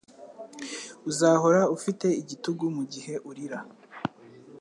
Uzahora 1.09 1.61
ufite 1.75 2.07
igitugu 2.21 2.63
mugihe 2.75 3.13
urira 3.29 3.59